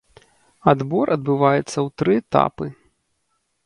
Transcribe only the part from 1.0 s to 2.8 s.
адбываецца ў тры этапы.